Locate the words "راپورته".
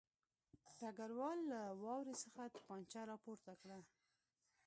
3.11-3.51